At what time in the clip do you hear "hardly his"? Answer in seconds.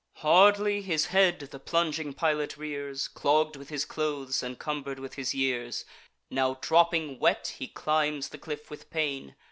0.15-1.05